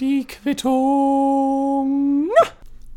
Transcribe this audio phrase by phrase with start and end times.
[0.00, 2.28] Die Quittung.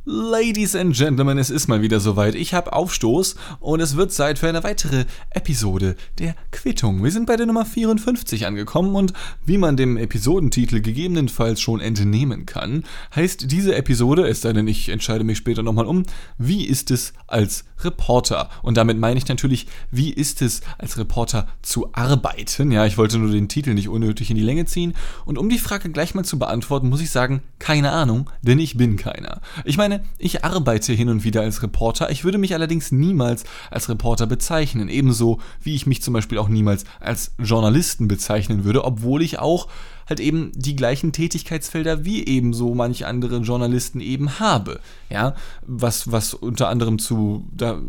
[0.07, 2.35] Ladies and Gentlemen, es ist mal wieder soweit.
[2.35, 7.03] Ich habe Aufstoß und es wird Zeit für eine weitere Episode der Quittung.
[7.03, 9.13] Wir sind bei der Nummer 54 angekommen und
[9.47, 12.83] wie man dem Episodentitel gegebenenfalls schon entnehmen kann,
[13.15, 16.03] heißt diese Episode, es sei denn, ich entscheide mich später nochmal um,
[16.37, 18.51] wie ist es als Reporter?
[18.61, 22.71] Und damit meine ich natürlich, wie ist es als Reporter zu arbeiten?
[22.71, 24.93] Ja, ich wollte nur den Titel nicht unnötig in die Länge ziehen.
[25.25, 28.77] Und um die Frage gleich mal zu beantworten, muss ich sagen, keine Ahnung, denn ich
[28.77, 29.41] bin keiner.
[29.63, 33.89] Ich meine, ich arbeite hin und wieder als Reporter, ich würde mich allerdings niemals als
[33.89, 39.21] Reporter bezeichnen, ebenso wie ich mich zum Beispiel auch niemals als Journalisten bezeichnen würde, obwohl
[39.21, 39.67] ich auch
[40.07, 44.79] halt eben die gleichen Tätigkeitsfelder wie eben so manche andere Journalisten eben habe.
[45.09, 45.35] Ja,
[45.65, 47.81] was, was unter anderem zu, da,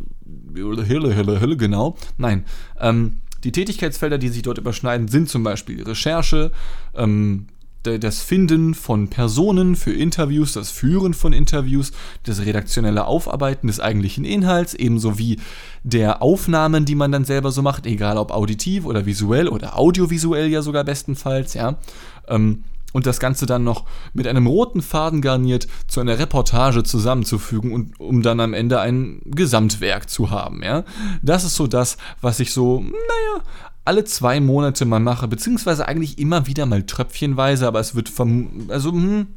[0.55, 2.45] Hille, Hille, Hille, genau, nein,
[2.81, 6.51] ähm, die Tätigkeitsfelder, die sich dort überschneiden, sind zum Beispiel Recherche,
[6.95, 7.47] ähm,
[7.87, 11.93] das Finden von Personen für Interviews, das Führen von Interviews,
[12.25, 15.39] das redaktionelle Aufarbeiten des eigentlichen Inhalts, ebenso wie
[15.85, 20.49] der Aufnahmen, die man dann selber so macht, egal ob auditiv oder visuell oder audiovisuell
[20.49, 21.77] ja sogar bestenfalls, ja.
[22.29, 23.85] Ähm, und das Ganze dann noch
[24.15, 29.21] mit einem roten Faden garniert zu einer Reportage zusammenzufügen und um dann am Ende ein
[29.27, 30.85] Gesamtwerk zu haben, ja.
[31.23, 33.45] Das ist so das, was ich so, naja,
[33.87, 38.67] alle zwei Monate mal mache, beziehungsweise eigentlich immer wieder mal tröpfchenweise, aber es wird vom,
[38.69, 39.29] also, hm,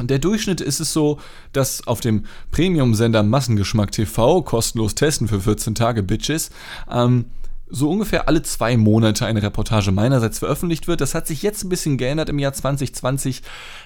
[0.00, 1.20] der Durchschnitt ist es so,
[1.52, 6.50] dass auf dem Premium-Sender Massengeschmack TV, kostenlos testen für 14 Tage Bitches,
[6.90, 7.26] ähm,
[7.68, 11.00] so ungefähr alle zwei Monate eine Reportage meinerseits veröffentlicht wird.
[11.00, 13.42] Das hat sich jetzt ein bisschen geändert im Jahr 2020,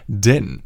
[0.06, 0.62] denn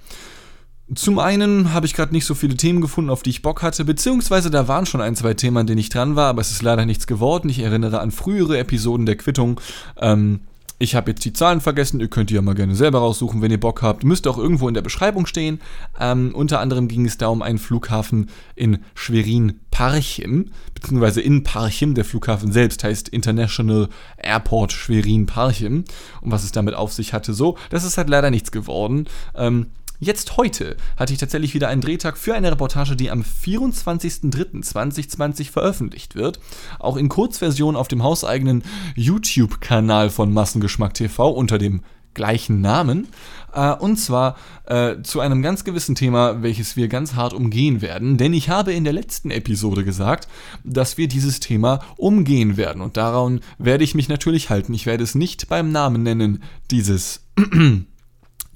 [0.94, 3.84] zum einen habe ich gerade nicht so viele Themen gefunden, auf die ich Bock hatte,
[3.84, 6.62] beziehungsweise da waren schon ein, zwei Themen, an denen ich dran war, aber es ist
[6.62, 7.48] leider nichts geworden.
[7.48, 9.60] Ich erinnere an frühere Episoden der Quittung.
[10.00, 10.40] Ähm,
[10.82, 13.52] ich habe jetzt die Zahlen vergessen, ihr könnt die ja mal gerne selber raussuchen, wenn
[13.52, 14.02] ihr Bock habt.
[14.02, 15.60] Müsste auch irgendwo in der Beschreibung stehen.
[16.00, 21.94] Ähm, unter anderem ging es da um einen Flughafen in Schwerin-Parchim, beziehungsweise in Parchim.
[21.94, 25.84] Der Flughafen selbst heißt International Airport Schwerin-Parchim.
[26.20, 29.06] Und was es damit auf sich hatte, so, das ist halt leider nichts geworden.
[29.36, 29.66] Ähm,
[30.04, 36.16] Jetzt heute hatte ich tatsächlich wieder einen Drehtag für eine Reportage, die am 24.03.2020 veröffentlicht
[36.16, 36.40] wird.
[36.80, 38.64] Auch in Kurzversion auf dem hauseigenen
[38.96, 41.82] YouTube-Kanal von Massengeschmack TV unter dem
[42.14, 43.06] gleichen Namen.
[43.54, 48.16] Äh, und zwar äh, zu einem ganz gewissen Thema, welches wir ganz hart umgehen werden.
[48.16, 50.26] Denn ich habe in der letzten Episode gesagt,
[50.64, 52.82] dass wir dieses Thema umgehen werden.
[52.82, 54.74] Und daran werde ich mich natürlich halten.
[54.74, 56.42] Ich werde es nicht beim Namen nennen,
[56.72, 57.24] dieses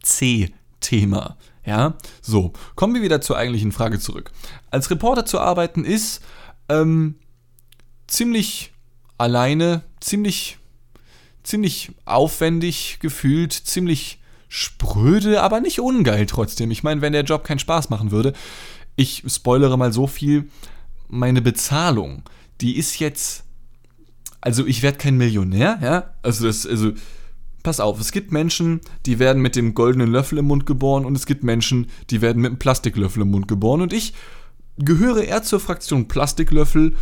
[0.03, 1.37] C Thema.
[1.65, 4.31] Ja, so, kommen wir wieder zur eigentlichen Frage zurück.
[4.71, 6.23] Als Reporter zu arbeiten ist
[6.69, 7.17] ähm,
[8.07, 8.73] ziemlich
[9.19, 10.59] alleine, ziemlich,
[11.43, 16.71] ziemlich aufwendig gefühlt, ziemlich spröde, aber nicht ungeil trotzdem.
[16.71, 18.33] Ich meine, wenn der Job keinen Spaß machen würde,
[18.95, 20.49] ich spoilere mal so viel,
[21.09, 22.23] meine Bezahlung,
[22.61, 23.45] die ist jetzt,
[24.41, 26.93] also ich werde kein Millionär, ja, also das, also
[27.67, 31.17] pass auf, es gibt Menschen, die werden mit dem goldenen Löffel im Mund geboren und
[31.17, 34.15] es gibt Menschen, die werden mit einem Plastiklöffel im Mund geboren und ich
[34.79, 36.95] gehöre eher zur Fraktion Plastiklöffel,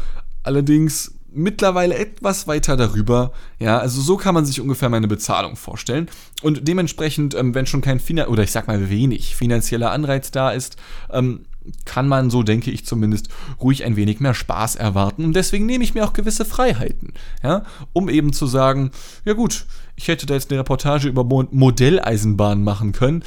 [0.43, 3.33] allerdings mittlerweile etwas weiter darüber.
[3.59, 6.09] Ja, also so kann man sich ungefähr meine Bezahlung vorstellen.
[6.43, 10.51] Und dementsprechend, ähm, wenn schon kein Finan oder ich sag mal wenig finanzieller Anreiz da
[10.51, 10.77] ist,
[11.11, 11.45] ähm,
[11.85, 13.29] kann man, so denke ich zumindest,
[13.61, 15.25] ruhig ein wenig mehr Spaß erwarten.
[15.25, 18.91] Und deswegen nehme ich mir auch gewisse Freiheiten, ja, um eben zu sagen,
[19.25, 19.67] ja gut,
[19.97, 23.23] ich hätte da jetzt eine Reportage über Modelleisenbahnen machen können.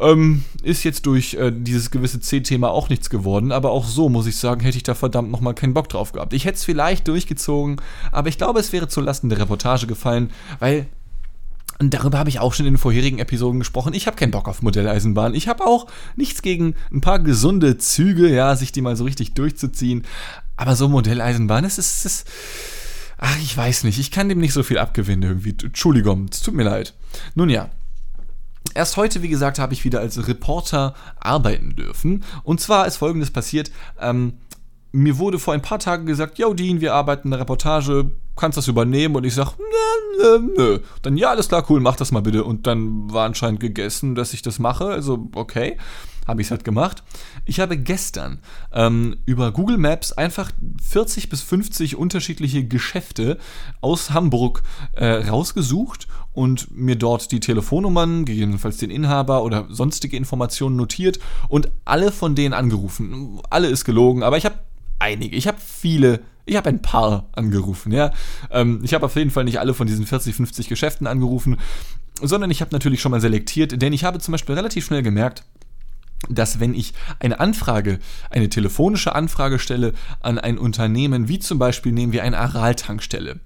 [0.00, 4.28] Ähm, ist jetzt durch äh, dieses gewisse C-Thema auch nichts geworden, aber auch so muss
[4.28, 6.32] ich sagen, hätte ich da verdammt nochmal keinen Bock drauf gehabt.
[6.34, 7.80] Ich hätte es vielleicht durchgezogen,
[8.12, 10.86] aber ich glaube, es wäre zulasten der Reportage gefallen, weil
[11.80, 13.94] und darüber habe ich auch schon in den vorherigen Episoden gesprochen.
[13.94, 15.34] Ich habe keinen Bock auf Modelleisenbahn.
[15.34, 15.86] Ich habe auch
[16.16, 20.04] nichts gegen ein paar gesunde Züge, ja, sich die mal so richtig durchzuziehen.
[20.56, 22.28] Aber so Modelleisenbahn, es ist, es ist
[23.18, 23.98] ach, ich weiß nicht.
[23.98, 25.54] Ich kann dem nicht so viel abgewinnen irgendwie.
[25.62, 26.94] Entschuldigung, es tut mir leid.
[27.34, 27.70] Nun ja.
[28.74, 32.24] Erst heute, wie gesagt, habe ich wieder als Reporter arbeiten dürfen.
[32.44, 33.70] Und zwar ist folgendes passiert.
[34.00, 34.34] Ähm,
[34.92, 38.68] mir wurde vor ein paar Tagen gesagt, yo Dean, wir arbeiten eine Reportage, kannst das
[38.68, 39.16] übernehmen?
[39.16, 40.78] Und ich sag, nö, nö, nö.
[41.02, 42.44] Dann, ja, alles klar, cool, mach das mal bitte.
[42.44, 44.86] Und dann war anscheinend gegessen, dass ich das mache.
[44.86, 45.76] Also, okay,
[46.28, 47.02] habe ich es halt gemacht.
[47.46, 48.38] Ich habe gestern
[48.72, 50.52] ähm, über Google Maps einfach
[50.82, 53.38] 40 bis 50 unterschiedliche Geschäfte
[53.80, 60.76] aus Hamburg äh, rausgesucht und mir dort die Telefonnummern, gegebenenfalls den Inhaber oder sonstige Informationen
[60.76, 63.40] notiert und alle von denen angerufen.
[63.48, 64.56] Alle ist gelogen, aber ich habe
[64.98, 65.34] einige.
[65.34, 68.12] Ich habe viele, ich habe ein paar angerufen, ja.
[68.50, 71.56] Ähm, ich habe auf jeden Fall nicht alle von diesen 40, 50 Geschäften angerufen.
[72.20, 75.44] sondern ich habe natürlich schon mal selektiert, denn ich habe zum Beispiel relativ schnell gemerkt,
[76.28, 77.98] dass wenn ich eine Anfrage,
[78.30, 83.40] eine telefonische Anfrage stelle an ein Unternehmen, wie zum Beispiel nehmen wir eine Aral-Tankstelle,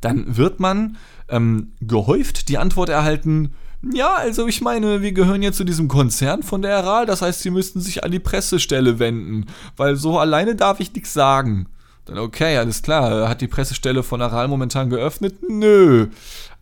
[0.00, 0.96] dann wird man
[1.28, 3.54] ähm, gehäuft die Antwort erhalten,
[3.92, 7.40] ja, also ich meine, wir gehören ja zu diesem Konzern von der Aral, das heißt,
[7.40, 9.46] sie müssten sich an die Pressestelle wenden,
[9.76, 11.66] weil so alleine darf ich nichts sagen.
[12.06, 15.36] Dann okay, alles klar, hat die Pressestelle von Aral momentan geöffnet?
[15.48, 16.08] Nö.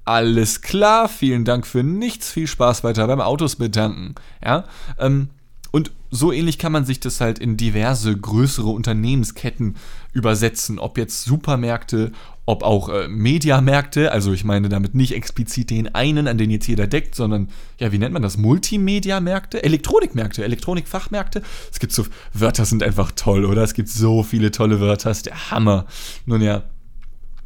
[0.05, 4.17] Alles klar, vielen Dank für nichts, viel Spaß weiter beim Autos bedanken.
[4.44, 4.65] Ja,
[4.99, 5.29] ähm,
[5.73, 9.77] und so ähnlich kann man sich das halt in diverse größere Unternehmensketten
[10.13, 12.13] übersetzen, ob jetzt Supermärkte,
[12.45, 16.67] ob auch äh, Mediamärkte, also ich meine damit nicht explizit den einen, an den jetzt
[16.67, 17.49] jeder deckt, sondern,
[17.79, 18.37] ja, wie nennt man das?
[18.37, 19.63] Multimedia-Märkte?
[19.63, 21.43] Elektronikmärkte, Elektronikfachmärkte.
[21.73, 22.05] Es gibt so,
[22.35, 23.63] Wörter sind einfach toll, oder?
[23.63, 25.87] Es gibt so viele tolle Wörter, ist der Hammer.
[26.27, 26.65] Nun ja,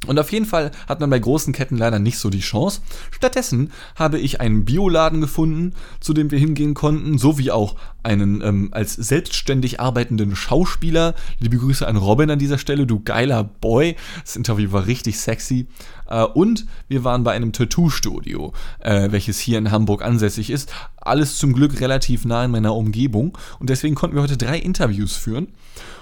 [0.07, 2.83] und auf jeden Fall hat man bei großen Ketten leider nicht so die Chance.
[3.11, 8.69] Stattdessen habe ich einen Bioladen gefunden, zu dem wir hingehen konnten, sowie auch einen ähm,
[8.73, 11.15] als selbstständig arbeitenden Schauspieler.
[11.41, 13.97] Liebe Grüße an Robin an dieser Stelle, du geiler Boy.
[14.21, 15.67] Das Interview war richtig sexy.
[16.09, 20.73] Äh, und wir waren bei einem Tattoo-Studio, äh, welches hier in Hamburg ansässig ist.
[20.97, 23.37] Alles zum Glück relativ nah in meiner Umgebung.
[23.59, 25.49] Und deswegen konnten wir heute drei Interviews führen.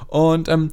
[0.09, 0.73] Und ähm,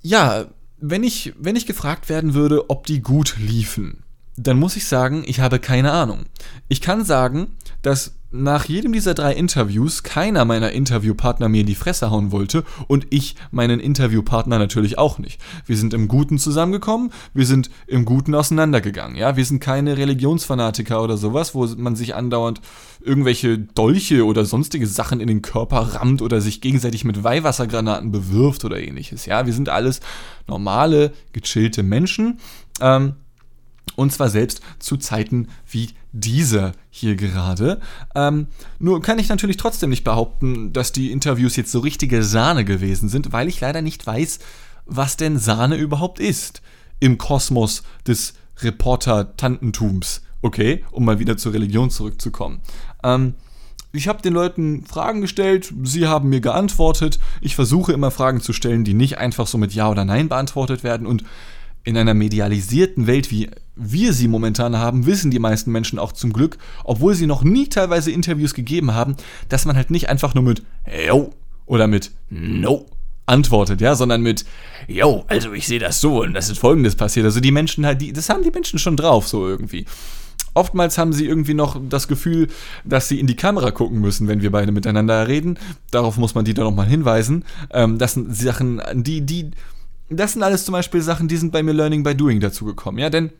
[0.00, 0.46] ja,
[0.78, 4.02] wenn ich, wenn ich gefragt werden würde, ob die gut liefen,
[4.36, 6.26] dann muss ich sagen, ich habe keine Ahnung.
[6.68, 7.48] Ich kann sagen,
[7.86, 12.64] dass nach jedem dieser drei Interviews keiner meiner Interviewpartner mir in die Fresse hauen wollte
[12.88, 15.40] und ich meinen Interviewpartner natürlich auch nicht.
[15.66, 19.16] Wir sind im Guten zusammengekommen, wir sind im Guten auseinandergegangen.
[19.16, 22.60] Ja, wir sind keine Religionsfanatiker oder sowas, wo man sich andauernd
[23.00, 28.64] irgendwelche Dolche oder sonstige Sachen in den Körper rammt oder sich gegenseitig mit Weihwassergranaten bewirft
[28.64, 29.26] oder ähnliches.
[29.26, 30.00] Ja, wir sind alles
[30.48, 32.40] normale, gechillte Menschen.
[32.80, 33.14] Ähm,
[33.94, 37.80] und zwar selbst zu Zeiten wie dieser hier gerade.
[38.14, 38.48] Ähm,
[38.78, 43.08] nur kann ich natürlich trotzdem nicht behaupten, dass die Interviews jetzt so richtige Sahne gewesen
[43.08, 44.40] sind, weil ich leider nicht weiß,
[44.86, 46.62] was denn Sahne überhaupt ist
[47.00, 50.22] im Kosmos des Reporter-Tantentums.
[50.42, 52.60] Okay, um mal wieder zur Religion zurückzukommen.
[53.02, 53.34] Ähm,
[53.92, 57.18] ich habe den Leuten Fragen gestellt, sie haben mir geantwortet.
[57.40, 60.84] Ich versuche immer Fragen zu stellen, die nicht einfach so mit Ja oder Nein beantwortet
[60.84, 61.24] werden und
[61.86, 66.32] in einer medialisierten Welt, wie wir sie momentan haben, wissen die meisten Menschen auch zum
[66.32, 69.16] Glück, obwohl sie noch nie teilweise Interviews gegeben haben,
[69.48, 70.62] dass man halt nicht einfach nur mit
[71.06, 71.32] Yo
[71.64, 72.86] oder mit No
[73.24, 74.44] antwortet, ja, sondern mit
[74.88, 77.24] Yo, also ich sehe das so und das ist folgendes passiert.
[77.24, 79.84] Also die Menschen halt, die, das haben die Menschen schon drauf, so irgendwie.
[80.54, 82.48] Oftmals haben sie irgendwie noch das Gefühl,
[82.84, 85.58] dass sie in die Kamera gucken müssen, wenn wir beide miteinander reden.
[85.92, 87.44] Darauf muss man die dann nochmal hinweisen.
[87.70, 89.50] Ähm, das sind Sachen, die, die
[90.08, 92.98] das sind alles zum Beispiel Sachen, die sind bei mir Learning by Doing dazu gekommen,
[92.98, 93.30] ja, denn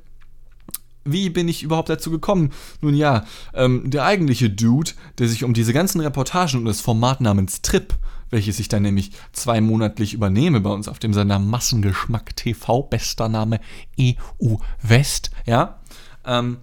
[1.04, 2.52] wie bin ich überhaupt dazu gekommen?
[2.80, 3.24] Nun ja,
[3.54, 7.94] ähm, der eigentliche Dude, der sich um diese ganzen Reportagen und das Format namens Trip,
[8.30, 13.60] welches ich dann nämlich zweimonatlich übernehme bei uns auf dem Sender Massengeschmack TV, bester Name
[14.00, 15.78] EU West, ja,
[16.24, 16.58] ähm,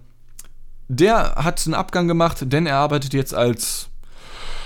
[0.88, 3.88] der hat einen Abgang gemacht, denn er arbeitet jetzt als,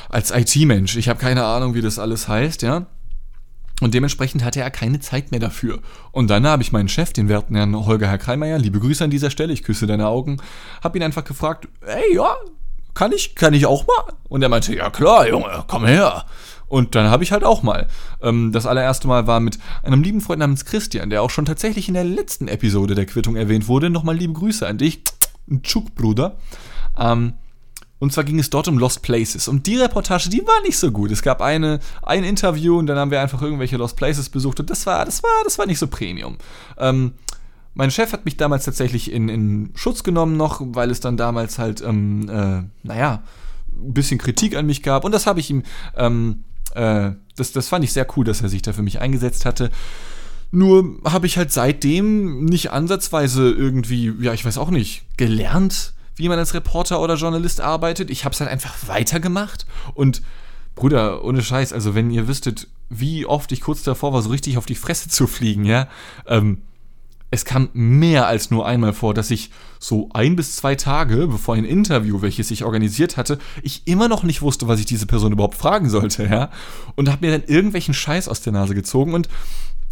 [0.08, 0.96] als IT-Mensch.
[0.96, 2.87] Ich habe keine Ahnung, wie das alles heißt, ja.
[3.80, 5.80] Und dementsprechend hatte er keine Zeit mehr dafür.
[6.10, 9.10] Und dann habe ich meinen Chef, den werten Herrn Holger Herr Kreimeier, liebe Grüße an
[9.10, 10.38] dieser Stelle, ich küsse deine Augen,
[10.82, 12.34] habe ihn einfach gefragt, ey, ja,
[12.94, 14.14] kann ich, kann ich auch mal?
[14.28, 16.25] Und er meinte, ja klar, Junge, komm her.
[16.66, 17.87] Und dann habe ich halt auch mal.
[18.20, 21.88] Ähm, das allererste Mal war mit einem lieben Freund namens Christian, der auch schon tatsächlich
[21.88, 23.88] in der letzten Episode der Quittung erwähnt wurde.
[23.88, 25.02] Nochmal liebe Grüße an dich,
[25.62, 26.37] Tschuk, Bruder.
[26.99, 27.35] Ähm,
[27.99, 29.49] und zwar ging es dort um Lost Places.
[29.49, 31.11] Und die Reportage, die war nicht so gut.
[31.11, 34.71] Es gab eine, ein Interview und dann haben wir einfach irgendwelche Lost Places besucht und
[34.71, 36.37] das war, das war, das war nicht so Premium.
[36.78, 37.14] Ähm,
[37.75, 41.59] mein Chef hat mich damals tatsächlich in, in Schutz genommen noch, weil es dann damals
[41.59, 43.23] halt, ähm, äh, naja,
[43.73, 45.05] ein bisschen Kritik an mich gab.
[45.05, 45.62] Und das habe ich ihm,
[45.97, 49.45] ähm, äh, das, das fand ich sehr cool, dass er sich da für mich eingesetzt
[49.45, 49.71] hatte.
[50.50, 56.28] Nur habe ich halt seitdem nicht ansatzweise irgendwie, ja, ich weiß auch nicht, gelernt, wie
[56.28, 58.10] man als Reporter oder Journalist arbeitet.
[58.10, 60.22] Ich habe es halt einfach weitergemacht und
[60.75, 64.58] Bruder, ohne Scheiß, also wenn ihr wüsstet, wie oft ich kurz davor war, so richtig
[64.58, 65.88] auf die Fresse zu fliegen, ja,
[66.26, 66.62] ähm,
[67.30, 71.56] es kam mehr als nur einmal vor, dass ich so ein bis zwei Tage, bevor
[71.56, 75.32] ein Interview, welches ich organisiert hatte, ich immer noch nicht wusste, was ich diese Person
[75.32, 76.50] überhaupt fragen sollte, ja,
[76.94, 79.28] und habe mir dann irgendwelchen Scheiß aus der Nase gezogen und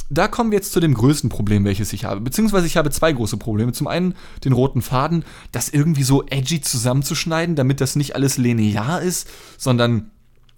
[0.09, 2.21] da kommen wir jetzt zu dem größten Problem, welches ich habe.
[2.21, 3.73] Beziehungsweise ich habe zwei große Probleme.
[3.73, 9.03] Zum einen den roten Faden, das irgendwie so edgy zusammenzuschneiden, damit das nicht alles linear
[9.03, 10.11] ist, sondern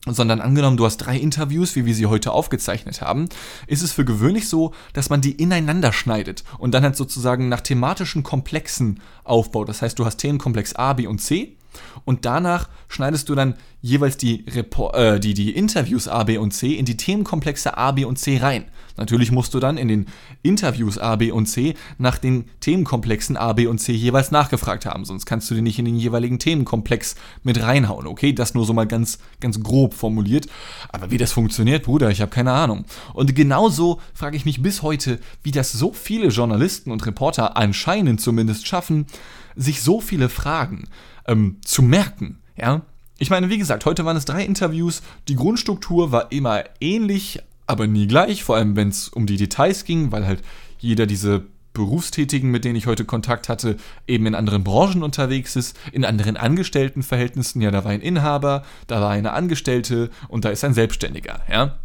[0.07, 3.28] sondern angenommen, du hast drei Interviews, wie wir sie heute aufgezeichnet haben,
[3.67, 7.61] ist es für gewöhnlich so, dass man die ineinander schneidet und dann halt sozusagen nach
[7.61, 9.69] thematischen Komplexen aufbaut.
[9.69, 11.58] Das heißt, du hast Themenkomplex A, B und C
[12.04, 16.52] und danach schneidest du dann jeweils die, Report, äh, die, die Interviews A, B und
[16.52, 18.64] C in die Themenkomplexe A, B und C rein.
[18.99, 20.06] Natürlich musst du dann in den
[20.42, 25.04] Interviews A, B und C nach den Themenkomplexen A, B und C jeweils nachgefragt haben,
[25.04, 28.08] sonst kannst du die nicht in den jeweiligen Themenkomplex mit reinhauen.
[28.08, 30.49] Okay, das nur so mal ganz, ganz grob formuliert.
[30.88, 32.85] Aber wie das funktioniert, Bruder, ich habe keine Ahnung.
[33.14, 38.20] Und genauso frage ich mich bis heute, wie das so viele Journalisten und Reporter anscheinend
[38.20, 39.06] zumindest schaffen,
[39.54, 40.88] sich so viele Fragen
[41.28, 42.40] ähm, zu merken.
[42.56, 42.82] Ja,
[43.18, 45.02] ich meine, wie gesagt, heute waren es drei Interviews.
[45.28, 49.85] Die Grundstruktur war immer ähnlich, aber nie gleich, vor allem wenn es um die Details
[49.85, 50.42] ging, weil halt
[50.78, 55.78] jeder diese Berufstätigen, mit denen ich heute Kontakt hatte, eben in anderen Branchen unterwegs ist,
[55.92, 57.61] in anderen Angestelltenverhältnissen.
[57.61, 61.78] Ja, da war ein Inhaber, da war eine Angestellte und da ist ein Selbstständiger, ja.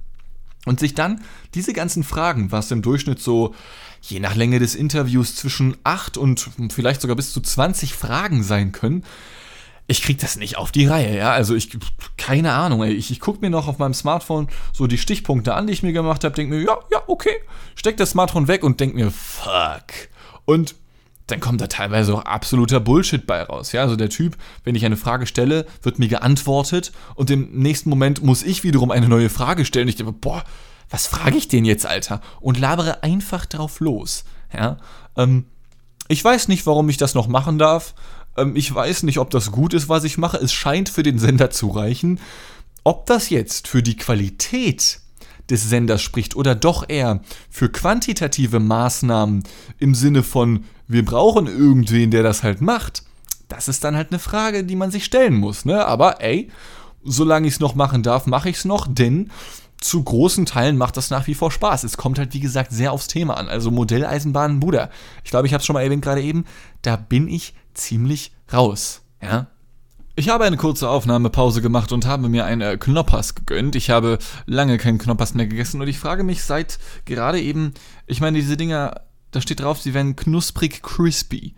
[0.66, 1.22] Und sich dann
[1.54, 3.54] diese ganzen Fragen, was im Durchschnitt so
[4.04, 8.72] je nach Länge des Interviews zwischen 8 und vielleicht sogar bis zu 20 Fragen sein
[8.74, 9.04] können,
[9.88, 11.32] ich krieg das nicht auf die Reihe, ja.
[11.32, 11.78] Also ich,
[12.18, 12.94] keine Ahnung, ey.
[12.94, 15.92] Ich, ich guck mir noch auf meinem Smartphone so die Stichpunkte an, die ich mir
[15.92, 17.36] gemacht habe, denk mir, ja, ja, okay.
[17.76, 19.84] Steck das Smartphone weg und denk mir, fuck.
[20.46, 20.76] Und
[21.28, 23.72] dann kommt da teilweise auch absoluter Bullshit bei raus.
[23.72, 27.90] Ja, also der Typ, wenn ich eine Frage stelle, wird mir geantwortet und im nächsten
[27.90, 29.88] Moment muss ich wiederum eine neue Frage stellen.
[29.88, 30.44] Ich denke, boah,
[30.94, 32.22] was frage ich den jetzt, Alter?
[32.40, 34.26] Und labere einfach drauf los.
[34.54, 34.78] Ja,
[35.18, 35.46] ähm,
[36.08, 37.96] ich weiß nicht, warum ich das noch machen darf.
[38.38, 40.38] Ähm, ich weiß nicht, ob das gut ist, was ich mache.
[40.38, 42.20] Es scheint für den Sender zu reichen.
[42.84, 45.00] Ob das jetzt für die Qualität
[45.50, 49.46] des Senders spricht oder doch eher für quantitative Maßnahmen
[49.80, 53.02] im Sinne von, wir brauchen irgendwen, der das halt macht,
[53.48, 55.66] das ist dann halt eine Frage, die man sich stellen muss.
[55.66, 55.88] Ne?
[55.88, 56.52] Aber ey,
[57.04, 59.32] solange ich es noch machen darf, mache ich es noch, denn
[59.84, 61.84] zu großen Teilen macht das nach wie vor Spaß.
[61.84, 63.50] Es kommt halt, wie gesagt, sehr aufs Thema an.
[63.50, 64.90] Also Modelleisenbahnen, Bruder.
[65.24, 66.46] Ich glaube, ich habe es schon mal erwähnt gerade eben.
[66.82, 69.02] Da bin ich ziemlich raus.
[69.22, 69.48] Ja.
[70.16, 73.76] Ich habe eine kurze Aufnahmepause gemacht und habe mir einen äh, Knoppers gegönnt.
[73.76, 77.74] Ich habe lange keinen Knoppers mehr gegessen und ich frage mich seit gerade eben,
[78.06, 81.56] ich meine, diese Dinger, da steht drauf, sie werden knusprig crispy.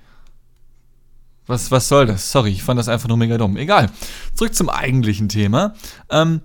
[1.47, 2.31] Was, was soll das?
[2.31, 3.57] Sorry, ich fand das einfach nur mega dumm.
[3.57, 3.91] Egal.
[4.33, 5.75] Zurück zum eigentlichen Thema.
[6.09, 6.41] Ähm,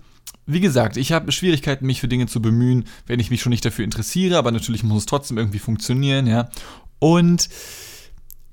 [0.52, 3.64] wie gesagt, ich habe Schwierigkeiten, mich für Dinge zu bemühen, wenn ich mich schon nicht
[3.64, 6.48] dafür interessiere, aber natürlich muss es trotzdem irgendwie funktionieren, ja.
[6.98, 7.48] Und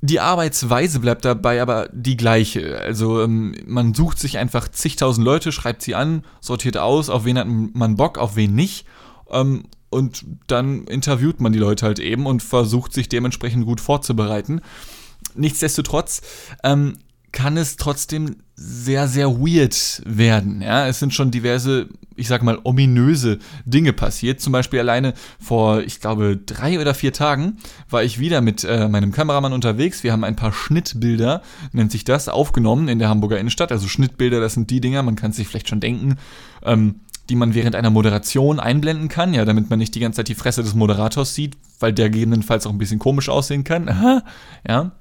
[0.02, 2.80] die Arbeitsweise bleibt dabei aber die gleiche.
[2.80, 7.38] Also ähm, man sucht sich einfach zigtausend Leute, schreibt sie an, sortiert aus, auf wen
[7.38, 8.86] hat man Bock, auf wen nicht.
[9.30, 14.62] Ähm, und dann interviewt man die Leute halt eben und versucht sich dementsprechend gut vorzubereiten.
[15.34, 16.22] Nichtsdestotrotz
[16.64, 16.98] ähm,
[17.32, 20.62] kann es trotzdem sehr, sehr weird werden.
[20.62, 24.42] Ja, es sind schon diverse, ich sag mal, ominöse Dinge passiert.
[24.42, 27.58] Zum Beispiel alleine vor, ich glaube, drei oder vier Tagen
[27.90, 30.04] war ich wieder mit äh, meinem Kameramann unterwegs.
[30.04, 33.72] Wir haben ein paar Schnittbilder, nennt sich das, aufgenommen in der Hamburger Innenstadt.
[33.72, 36.16] Also Schnittbilder, das sind die Dinger, man kann sich vielleicht schon denken,
[36.64, 40.30] ähm, die man während einer Moderation einblenden kann, ja, damit man nicht die ganze Zeit
[40.30, 43.88] die Fresse des Moderators sieht, weil der gegebenenfalls auch ein bisschen komisch aussehen kann.
[43.88, 44.24] Aha,
[44.68, 44.92] ja.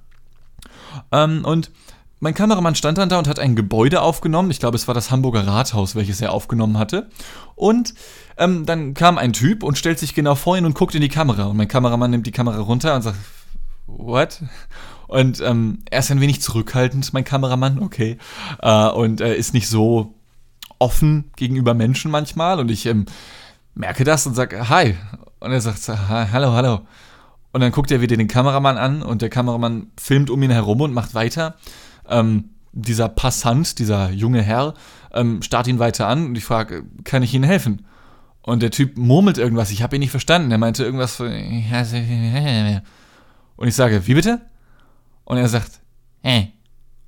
[1.12, 1.70] Ähm, und
[2.18, 4.50] mein Kameramann stand dann da und hat ein Gebäude aufgenommen.
[4.50, 7.08] Ich glaube, es war das Hamburger Rathaus, welches er aufgenommen hatte.
[7.54, 7.94] Und
[8.38, 11.08] ähm, dann kam ein Typ und stellt sich genau vor ihn und guckt in die
[11.08, 11.44] Kamera.
[11.44, 13.18] Und mein Kameramann nimmt die Kamera runter und sagt,
[13.86, 14.40] what?
[15.08, 18.16] Und ähm, er ist ein wenig zurückhaltend, mein Kameramann, okay.
[18.60, 20.14] Äh, und er ist nicht so
[20.78, 22.58] offen gegenüber Menschen manchmal.
[22.58, 23.04] Und ich ähm,
[23.74, 24.96] merke das und sage, hi.
[25.38, 26.80] Und er sagt, hallo, hallo.
[27.52, 30.80] Und dann guckt er wieder den Kameramann an und der Kameramann filmt um ihn herum
[30.80, 31.56] und macht weiter
[32.10, 34.74] ähm, dieser Passant, dieser junge Herr,
[35.12, 37.86] ähm, starrt ihn weiter an und ich frage, kann ich Ihnen helfen?
[38.42, 40.52] Und der Typ murmelt irgendwas, ich habe ihn nicht verstanden.
[40.52, 41.26] Er meinte irgendwas von.
[43.56, 44.40] Und ich sage, wie bitte?
[45.24, 45.80] Und er sagt,
[46.22, 46.52] hä?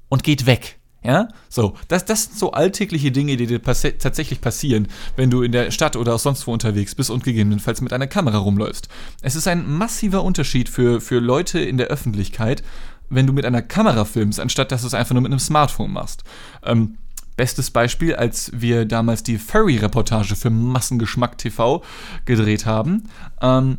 [0.09, 0.78] Und geht weg.
[1.05, 1.28] Ja?
[1.49, 5.52] So, das, das sind so alltägliche Dinge, die dir pass tatsächlich passieren, wenn du in
[5.52, 8.88] der Stadt oder auch sonst wo unterwegs bist und gegebenenfalls mit einer Kamera rumläufst.
[9.23, 12.64] Es ist ein massiver Unterschied für, für Leute in der Öffentlichkeit,
[13.11, 15.93] wenn du mit einer Kamera filmst, anstatt dass du es einfach nur mit einem Smartphone
[15.93, 16.25] machst.
[16.65, 16.99] Ähm,
[17.37, 21.83] bestes Beispiel, als wir damals die Furry-Reportage für Massengeschmack TV
[22.25, 23.09] gedreht haben.
[23.41, 23.79] Ähm,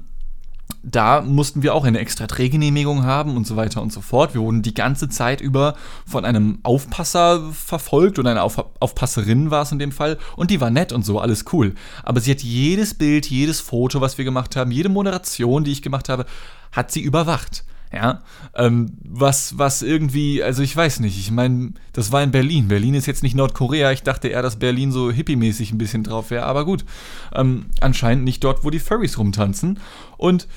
[0.82, 4.34] da mussten wir auch eine extra Drehgenehmigung haben und so weiter und so fort.
[4.34, 9.64] Wir wurden die ganze Zeit über von einem Aufpasser verfolgt oder eine Auf Aufpasserin war
[9.64, 11.76] es in dem Fall und die war nett und so, alles cool.
[12.04, 15.82] Aber sie hat jedes Bild, jedes Foto, was wir gemacht haben, jede Moderation, die ich
[15.82, 16.26] gemacht habe,
[16.72, 17.66] hat sie überwacht.
[17.91, 18.22] Ja,
[18.53, 22.67] ähm, was, was irgendwie, also ich weiß nicht, ich meine, das war in Berlin.
[22.67, 23.91] Berlin ist jetzt nicht Nordkorea.
[23.91, 26.86] Ich dachte eher, dass Berlin so hippie-mäßig ein bisschen drauf wäre, aber gut.
[27.34, 29.79] Ähm, anscheinend nicht dort, wo die Furries rumtanzen.
[30.17, 30.48] Und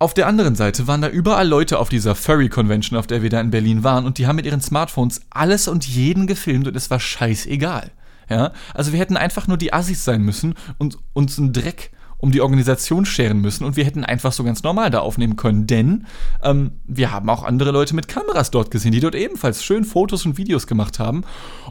[0.00, 3.30] auf der anderen Seite waren da überall Leute auf dieser Furry Convention, auf der wir
[3.30, 6.76] da in Berlin waren, und die haben mit ihren Smartphones alles und jeden gefilmt und
[6.76, 7.92] es war scheißegal.
[8.28, 12.32] Ja, also wir hätten einfach nur die Assis sein müssen und uns einen Dreck um
[12.32, 16.06] die Organisation scheren müssen und wir hätten einfach so ganz normal da aufnehmen können, denn
[16.42, 20.24] ähm, wir haben auch andere Leute mit Kameras dort gesehen, die dort ebenfalls schön Fotos
[20.24, 21.24] und Videos gemacht haben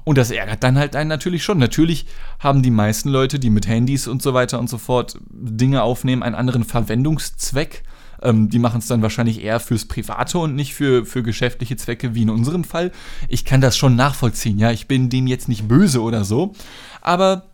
[0.04, 1.58] und das ärgert dann halt einen natürlich schon.
[1.58, 2.06] Natürlich
[2.40, 6.24] haben die meisten Leute, die mit Handys und so weiter und so fort Dinge aufnehmen,
[6.24, 7.84] einen anderen Verwendungszweck.
[8.22, 12.16] Ähm, die machen es dann wahrscheinlich eher fürs Private und nicht für, für geschäftliche Zwecke,
[12.16, 12.92] wie in unserem Fall.
[13.28, 14.72] Ich kann das schon nachvollziehen, ja.
[14.72, 16.54] Ich bin dem jetzt nicht böse oder so.
[17.02, 17.46] Aber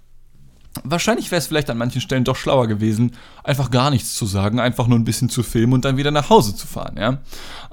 [0.84, 3.12] Wahrscheinlich wäre es vielleicht an manchen Stellen doch schlauer gewesen,
[3.44, 6.30] einfach gar nichts zu sagen, einfach nur ein bisschen zu filmen und dann wieder nach
[6.30, 7.20] Hause zu fahren, ja.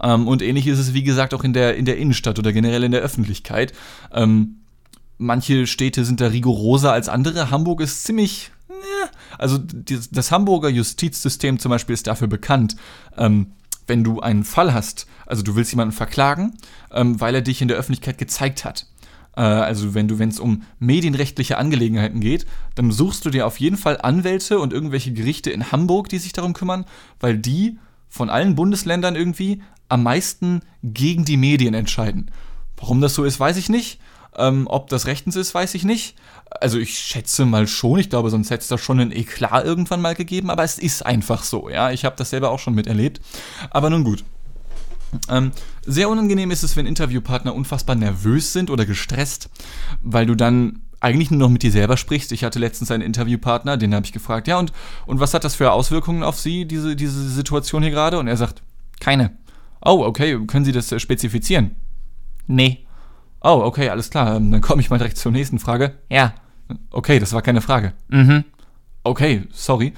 [0.03, 2.83] Ähm, und ähnlich ist es, wie gesagt, auch in der, in der Innenstadt oder generell
[2.83, 3.73] in der Öffentlichkeit.
[4.13, 4.57] Ähm,
[5.17, 7.51] manche Städte sind da rigoroser als andere.
[7.51, 8.51] Hamburg ist ziemlich.
[8.69, 12.77] Ja, also das Hamburger Justizsystem zum Beispiel ist dafür bekannt,
[13.17, 13.53] ähm,
[13.87, 16.59] wenn du einen Fall hast, also du willst jemanden verklagen,
[16.93, 18.87] ähm, weil er dich in der Öffentlichkeit gezeigt hat
[19.39, 23.61] äh, also wenn du, wenn es um medienrechtliche Angelegenheiten geht, dann suchst du dir auf
[23.61, 26.85] jeden Fall Anwälte und irgendwelche Gerichte in Hamburg, die sich darum kümmern,
[27.21, 27.79] weil die
[28.09, 32.31] von allen Bundesländern irgendwie am meisten gegen die Medien entscheiden.
[32.77, 34.01] Warum das so ist, weiß ich nicht.
[34.37, 36.17] Ähm, ob das rechtens ist, weiß ich nicht.
[36.61, 40.01] Also ich schätze mal schon, ich glaube, sonst hätte es da schon ein Eklat irgendwann
[40.01, 41.91] mal gegeben, aber es ist einfach so, ja.
[41.91, 43.21] Ich habe das selber auch schon miterlebt.
[43.71, 44.25] Aber nun gut.
[45.29, 45.53] Ähm,
[45.85, 49.51] sehr unangenehm ist es, wenn Interviewpartner unfassbar nervös sind oder gestresst,
[50.03, 52.33] weil du dann eigentlich nur noch mit dir selber sprichst.
[52.33, 54.73] Ich hatte letztens einen Interviewpartner, den habe ich gefragt, ja, und,
[55.07, 58.19] und was hat das für Auswirkungen auf Sie, diese, diese Situation hier gerade?
[58.19, 58.63] Und er sagt,
[59.01, 59.31] keine.
[59.81, 61.77] Oh, okay, können Sie das äh, spezifizieren?
[62.47, 62.85] Nee.
[63.41, 64.37] Oh, okay, alles klar.
[64.37, 65.95] Ähm, dann komme ich mal direkt zur nächsten Frage.
[66.11, 66.35] Ja.
[66.91, 67.93] Okay, das war keine Frage.
[68.09, 68.45] Mhm.
[69.05, 69.93] Okay, sorry.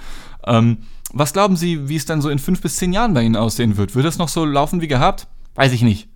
[0.46, 0.78] Ähm,
[1.12, 3.76] was glauben Sie, wie es dann so in fünf bis zehn Jahren bei Ihnen aussehen
[3.76, 3.94] wird?
[3.94, 5.26] Wird das noch so laufen wie gehabt?
[5.54, 6.08] Weiß ich nicht.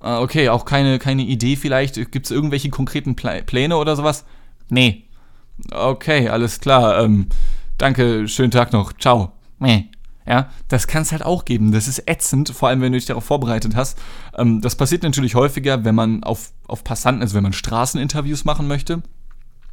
[0.00, 1.94] Ah, okay, auch keine, keine Idee vielleicht.
[2.10, 4.24] Gibt es irgendwelche konkreten Pläne oder sowas?
[4.68, 5.04] Nee.
[5.70, 7.04] Okay, alles klar.
[7.04, 7.28] Ähm,
[7.78, 8.92] danke, schönen Tag noch.
[8.94, 9.32] Ciao.
[9.58, 9.88] Nee.
[10.26, 11.72] Ja, das kann es halt auch geben.
[11.72, 13.98] Das ist ätzend, vor allem wenn du dich darauf vorbereitet hast.
[14.36, 18.68] Ähm, das passiert natürlich häufiger, wenn man auf, auf Passanten, also wenn man Straßeninterviews machen
[18.68, 19.02] möchte.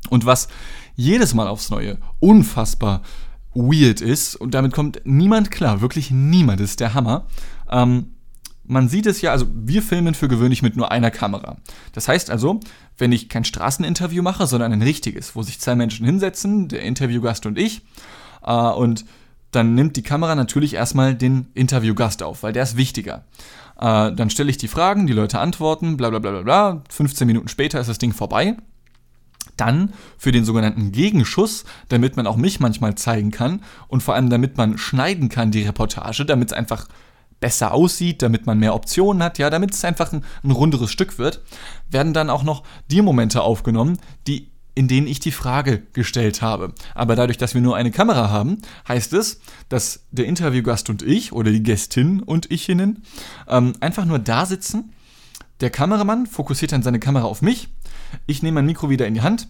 [0.09, 0.47] Und was
[0.95, 3.01] jedes Mal aufs Neue unfassbar
[3.53, 7.25] weird ist und damit kommt niemand klar, wirklich niemand, das ist der Hammer.
[7.69, 8.13] Ähm,
[8.63, 11.57] man sieht es ja, also wir filmen für gewöhnlich mit nur einer Kamera.
[11.93, 12.59] Das heißt also,
[12.99, 17.47] wenn ich kein Straßeninterview mache, sondern ein richtiges, wo sich zwei Menschen hinsetzen, der Interviewgast
[17.47, 17.81] und ich,
[18.43, 19.05] äh, und
[19.51, 23.25] dann nimmt die Kamera natürlich erstmal den Interviewgast auf, weil der ist wichtiger.
[23.79, 26.83] Äh, dann stelle ich die Fragen, die Leute antworten, bla bla bla bla bla.
[26.91, 28.55] 15 Minuten später ist das Ding vorbei
[29.59, 34.29] dann für den sogenannten Gegenschuss, damit man auch mich manchmal zeigen kann und vor allem
[34.29, 36.87] damit man schneiden kann die Reportage, damit es einfach
[37.39, 41.17] besser aussieht, damit man mehr Optionen hat, ja, damit es einfach ein, ein runderes Stück
[41.17, 41.41] wird,
[41.89, 46.73] werden dann auch noch die Momente aufgenommen, die in denen ich die Frage gestellt habe.
[46.95, 51.33] Aber dadurch, dass wir nur eine Kamera haben, heißt es, dass der Interviewgast und ich
[51.33, 53.03] oder die Gästin und ichinnen
[53.49, 54.93] ähm, einfach nur da sitzen.
[55.59, 57.67] Der Kameramann fokussiert dann seine Kamera auf mich
[58.25, 59.47] ich nehme mein Mikro wieder in die Hand,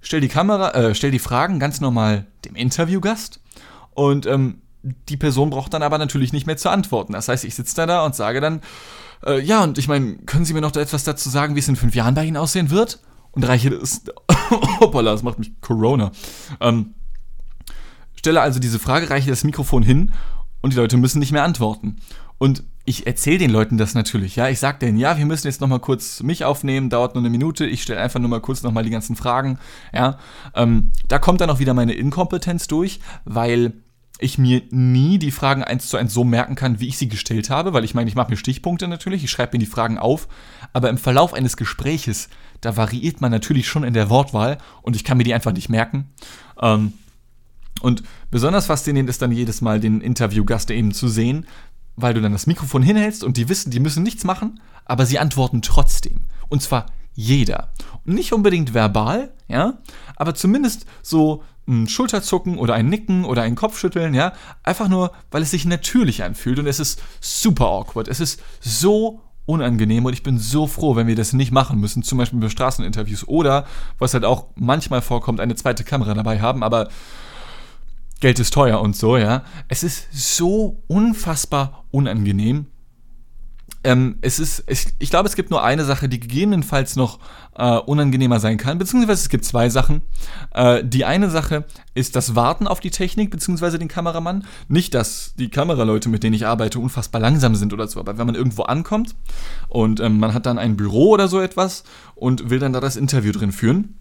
[0.00, 3.40] stell die Kamera, äh, stell die Fragen ganz normal dem Interviewgast
[3.94, 4.62] und ähm,
[5.08, 7.14] die Person braucht dann aber natürlich nicht mehr zu antworten.
[7.14, 8.60] Das heißt, ich sitze da, da und sage dann,
[9.24, 11.76] äh, ja, und ich meine, können Sie mir noch etwas dazu sagen, wie es in
[11.76, 13.00] fünf Jahren bei Ihnen aussehen wird?
[13.32, 14.02] Und reiche das,
[14.80, 16.12] hoppala, das macht mich Corona.
[16.60, 16.94] Ähm,
[18.14, 20.12] stelle also diese Frage, reiche das Mikrofon hin
[20.60, 21.96] und die Leute müssen nicht mehr antworten.
[22.38, 24.48] Und ich erzähle den Leuten das natürlich, ja.
[24.48, 27.66] Ich sage denen, ja, wir müssen jetzt nochmal kurz mich aufnehmen, dauert nur eine Minute,
[27.66, 29.58] ich stelle einfach nur mal kurz nochmal die ganzen Fragen,
[29.92, 30.18] ja.
[30.54, 33.72] Ähm, da kommt dann auch wieder meine Inkompetenz durch, weil
[34.18, 37.50] ich mir nie die Fragen eins zu eins so merken kann, wie ich sie gestellt
[37.50, 40.28] habe, weil ich meine, ich mache mir Stichpunkte natürlich, ich schreibe mir die Fragen auf,
[40.72, 42.28] aber im Verlauf eines Gespräches,
[42.60, 45.68] da variiert man natürlich schon in der Wortwahl und ich kann mir die einfach nicht
[45.68, 46.10] merken.
[46.60, 46.92] Ähm,
[47.80, 51.46] und besonders faszinierend ist dann jedes Mal den Interviewgast eben zu sehen,
[51.96, 55.18] weil du dann das Mikrofon hinhältst und die wissen, die müssen nichts machen, aber sie
[55.18, 56.20] antworten trotzdem.
[56.48, 57.72] Und zwar jeder.
[58.04, 59.78] Und nicht unbedingt verbal, ja,
[60.16, 65.42] aber zumindest so ein Schulterzucken oder ein Nicken oder ein Kopfschütteln, ja, einfach nur, weil
[65.42, 68.08] es sich natürlich anfühlt und es ist super awkward.
[68.08, 72.02] Es ist so unangenehm und ich bin so froh, wenn wir das nicht machen müssen,
[72.02, 73.66] zum Beispiel bei Straßeninterviews oder,
[73.98, 76.88] was halt auch manchmal vorkommt, eine zweite Kamera dabei haben, aber
[78.24, 79.44] Geld ist teuer und so, ja.
[79.68, 82.68] Es ist so unfassbar unangenehm
[83.84, 87.18] ähm, es ist, ich, ich glaube, es gibt nur eine Sache, die gegebenenfalls noch
[87.54, 90.00] äh, unangenehmer sein kann, beziehungsweise es gibt zwei Sachen.
[90.54, 94.46] Äh, die eine Sache ist das Warten auf die Technik, beziehungsweise den Kameramann.
[94.68, 98.26] Nicht, dass die Kameraleute, mit denen ich arbeite, unfassbar langsam sind oder so, aber wenn
[98.26, 99.14] man irgendwo ankommt
[99.68, 101.84] und ähm, man hat dann ein Büro oder so etwas
[102.14, 103.98] und will dann da das Interview drin führen,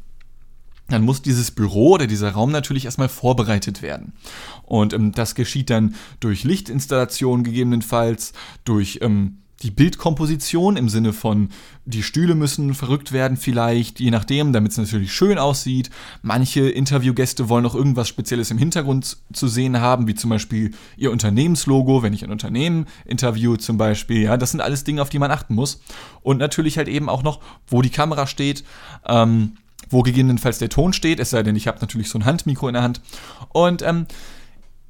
[0.89, 4.13] dann muss dieses Büro oder dieser Raum natürlich erstmal vorbereitet werden.
[4.63, 8.33] Und ähm, das geschieht dann durch Lichtinstallation gegebenenfalls,
[8.65, 11.49] durch ähm, die Bildkomposition im Sinne von,
[11.85, 15.89] die Stühle müssen verrückt werden vielleicht, je nachdem, damit es natürlich schön aussieht.
[16.21, 21.11] Manche Interviewgäste wollen auch irgendwas Spezielles im Hintergrund zu sehen haben, wie zum Beispiel ihr
[21.11, 24.23] Unternehmenslogo, wenn ich ein Unternehmen interview zum Beispiel.
[24.23, 25.81] Ja, das sind alles Dinge, auf die man achten muss.
[26.21, 28.65] Und natürlich halt eben auch noch, wo die Kamera steht.
[29.07, 29.53] Ähm,
[29.93, 32.73] wo gegebenenfalls der Ton steht, es sei denn, ich habe natürlich so ein Handmikro in
[32.73, 33.01] der Hand.
[33.53, 34.07] Und ähm,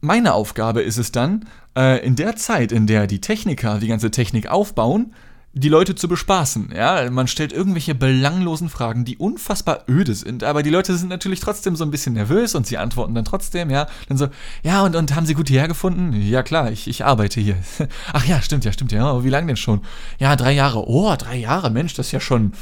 [0.01, 1.45] meine Aufgabe ist es dann,
[1.77, 5.13] äh, in der Zeit, in der die Techniker die ganze Technik aufbauen,
[5.55, 6.73] die Leute zu bespaßen.
[6.75, 11.41] Ja, man stellt irgendwelche belanglosen Fragen, die unfassbar öde sind, aber die Leute sind natürlich
[11.41, 13.87] trotzdem so ein bisschen nervös und sie antworten dann trotzdem, ja.
[14.09, 14.29] Dann so,
[14.63, 16.13] ja, und, und haben sie gut hierher gefunden?
[16.13, 17.55] Ja, klar, ich, ich arbeite hier.
[18.13, 19.05] Ach ja, stimmt, ja, stimmt, ja.
[19.05, 19.81] Aber wie lange denn schon?
[20.17, 20.87] Ja, drei Jahre.
[20.87, 22.53] Oh, drei Jahre, Mensch, das ist ja schon.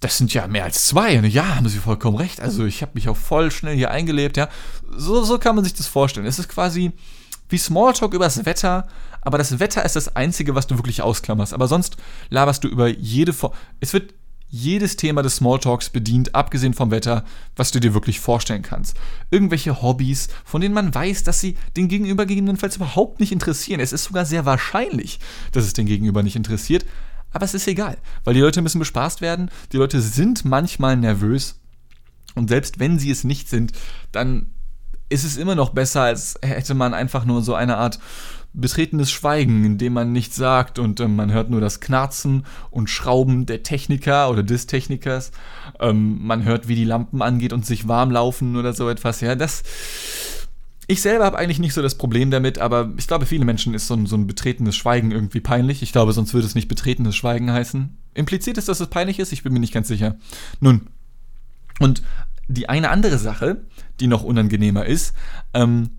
[0.00, 1.14] Das sind ja mehr als zwei.
[1.14, 2.40] Ja, haben Sie vollkommen recht.
[2.40, 4.48] Also ich habe mich auch voll schnell hier eingelebt, ja.
[4.96, 6.26] So, so kann man sich das vorstellen.
[6.26, 6.92] Es ist quasi
[7.48, 8.86] wie Smalltalk übers Wetter,
[9.22, 11.52] aber das Wetter ist das Einzige, was du wirklich ausklammerst.
[11.52, 11.96] Aber sonst
[12.30, 13.52] laberst du über jede Form.
[13.80, 14.14] Es wird
[14.50, 17.24] jedes Thema des Smalltalks bedient, abgesehen vom Wetter,
[17.56, 18.96] was du dir wirklich vorstellen kannst.
[19.30, 23.80] Irgendwelche Hobbys, von denen man weiß, dass sie den Gegenüber gegebenenfalls überhaupt nicht interessieren.
[23.80, 25.20] Es ist sogar sehr wahrscheinlich,
[25.52, 26.86] dass es den Gegenüber nicht interessiert.
[27.32, 29.50] Aber es ist egal, weil die Leute müssen bespaßt werden.
[29.72, 31.60] Die Leute sind manchmal nervös.
[32.34, 33.72] Und selbst wenn sie es nicht sind,
[34.12, 34.46] dann
[35.08, 37.98] ist es immer noch besser, als hätte man einfach nur so eine Art
[38.52, 42.90] betretenes Schweigen, in dem man nichts sagt und äh, man hört nur das Knarzen und
[42.90, 45.32] Schrauben der Techniker oder des Technikers.
[45.80, 49.20] Ähm, man hört, wie die Lampen angeht und sich warm laufen oder so etwas.
[49.20, 49.62] Ja, das.
[50.90, 53.88] Ich selber habe eigentlich nicht so das Problem damit, aber ich glaube, viele Menschen ist
[53.88, 55.82] so ein, so ein betretenes Schweigen irgendwie peinlich.
[55.82, 57.98] Ich glaube, sonst würde es nicht betretenes Schweigen heißen.
[58.14, 60.16] Implizit ist, dass es peinlich ist, ich bin mir nicht ganz sicher.
[60.60, 60.88] Nun,
[61.78, 62.02] und
[62.48, 63.66] die eine andere Sache,
[64.00, 65.14] die noch unangenehmer ist,
[65.52, 65.90] ähm,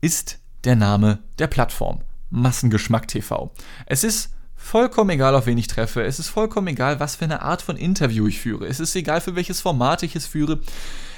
[0.00, 2.02] ist der Name der Plattform.
[2.30, 3.52] Massengeschmack TV.
[3.86, 6.04] Es ist vollkommen egal, auf wen ich treffe.
[6.04, 8.66] Es ist vollkommen egal, was für eine Art von Interview ich führe.
[8.66, 10.60] Es ist egal, für welches Format ich es führe.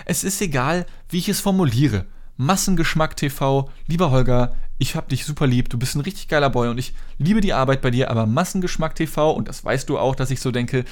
[0.06, 2.06] Es ist egal, wie ich es formuliere.
[2.38, 6.68] Massengeschmack TV, lieber Holger, ich hab dich super lieb, du bist ein richtig geiler Boy
[6.68, 10.14] und ich liebe die Arbeit bei dir, aber Massengeschmack TV, und das weißt du auch,
[10.14, 10.85] dass ich so denke,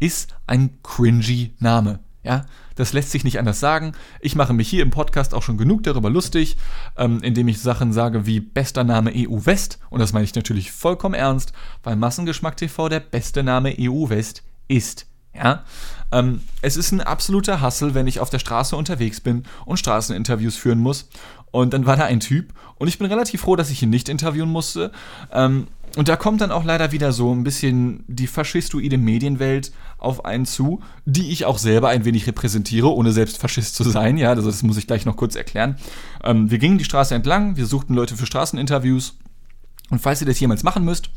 [0.00, 2.00] ist ein cringy Name.
[2.22, 3.92] Ja, das lässt sich nicht anders sagen.
[4.22, 6.56] Ich mache mich hier im Podcast auch schon genug darüber lustig,
[6.96, 9.80] ähm, indem ich Sachen sage wie bester Name EU West.
[9.90, 14.42] Und das meine ich natürlich vollkommen ernst, weil Massengeschmack TV der beste Name EU West
[14.68, 15.06] ist.
[15.36, 15.64] Ja,
[16.12, 20.56] ähm, es ist ein absoluter Hassel, wenn ich auf der Straße unterwegs bin und Straßeninterviews
[20.56, 21.08] führen muss.
[21.50, 24.08] Und dann war da ein Typ und ich bin relativ froh, dass ich ihn nicht
[24.08, 24.92] interviewen musste.
[25.32, 30.24] Ähm, und da kommt dann auch leider wieder so ein bisschen die faschistoide Medienwelt auf
[30.24, 34.16] einen zu, die ich auch selber ein wenig repräsentiere, ohne selbst Faschist zu sein.
[34.16, 35.76] Ja, also das muss ich gleich noch kurz erklären.
[36.24, 39.16] Ähm, wir gingen die Straße entlang, wir suchten Leute für Straßeninterviews.
[39.90, 41.10] Und falls ihr das jemals machen müsst,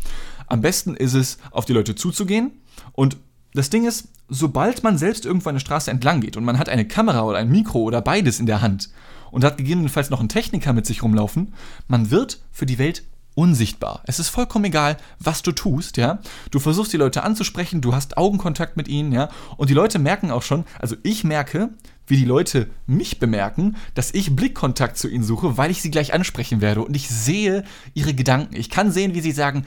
[0.46, 2.52] am besten ist es, auf die Leute zuzugehen.
[2.94, 3.18] Und
[3.54, 6.88] das Ding ist, sobald man selbst irgendwo eine Straße entlang geht und man hat eine
[6.88, 8.90] Kamera oder ein Mikro oder beides in der Hand
[9.32, 11.54] und hat gegebenenfalls noch einen Techniker mit sich rumlaufen,
[11.88, 13.04] man wird für die Welt
[13.36, 14.02] unsichtbar.
[14.06, 16.20] Es ist vollkommen egal, was du tust, ja.
[16.50, 19.30] Du versuchst die Leute anzusprechen, du hast Augenkontakt mit ihnen, ja.
[19.58, 21.70] Und die Leute merken auch schon, also ich merke,
[22.08, 26.16] wie die Leute mich bemerken, dass ich Blickkontakt zu ihnen suche, weil ich sie gleich
[26.16, 26.82] ansprechen werde.
[26.82, 28.56] Und ich sehe ihre Gedanken.
[28.56, 29.66] Ich kann sehen, wie sie sagen,